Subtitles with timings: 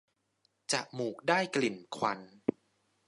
[0.71, 2.19] จมูกได้กลิ่นควัน